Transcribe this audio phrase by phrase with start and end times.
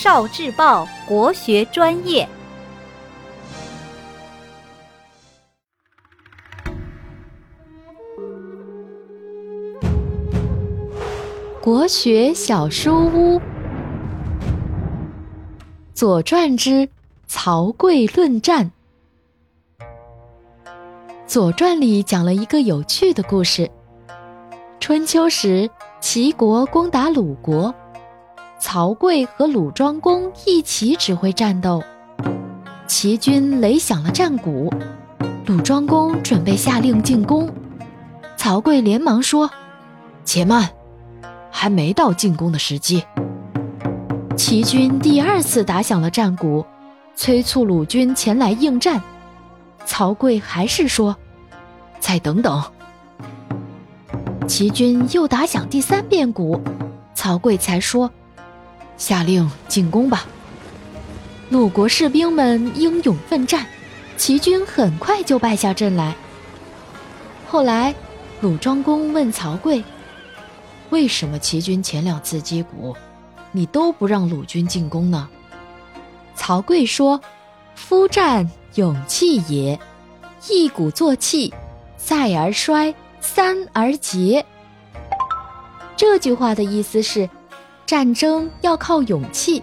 [0.00, 2.28] 少智报国学专业，
[11.60, 13.40] 国学小书屋，
[15.92, 16.88] 《左传》之
[17.26, 18.70] 曹刿论战。
[21.26, 23.68] 《左传》里讲了一个有趣的故事：
[24.78, 25.68] 春秋时，
[26.00, 27.74] 齐国攻打鲁国。
[28.70, 31.82] 曹刿和鲁庄公一起指挥战斗，
[32.86, 34.70] 齐军擂响了战鼓，
[35.46, 37.50] 鲁庄公准备下令进攻，
[38.36, 39.50] 曹刿连忙说
[40.22, 40.68] ：“且慢，
[41.50, 43.02] 还没到进攻的时机。”
[44.36, 46.62] 齐军第二次打响了战鼓，
[47.16, 49.00] 催促鲁军前来应战，
[49.86, 51.16] 曹刿还是说
[52.00, 52.62] ：“再等等。”
[54.46, 56.60] 齐军又打响第三遍鼓，
[57.14, 58.10] 曹刿才说。
[58.98, 60.26] 下令进攻吧！
[61.48, 63.64] 鲁国士兵们英勇奋战，
[64.18, 66.14] 齐军很快就败下阵来。
[67.46, 67.94] 后来，
[68.42, 69.82] 鲁庄公问曹刿
[70.90, 72.94] ：“为什么齐军前两次击鼓，
[73.52, 75.26] 你都不让鲁军进攻呢？”
[76.36, 77.18] 曹刿说
[77.74, 79.80] ：“夫战，勇气也。
[80.48, 81.54] 一鼓作气，
[81.96, 84.44] 再而衰，三而竭。”
[85.96, 87.30] 这句话的意思是。
[87.88, 89.62] 战争要靠勇气，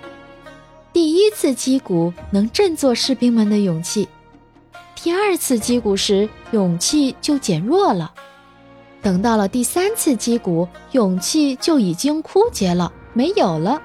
[0.91, 4.09] 第一次击鼓能振作士兵们的勇气，
[4.95, 8.11] 第二次击鼓时勇气就减弱了，
[8.99, 13.79] 等到了第三次击鼓，勇气就已经枯竭了，没有了。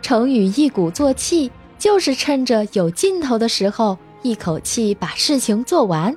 [0.00, 6.16] 成语“一鼓作气”就是趁着有劲头的时候，一口气把事情做完。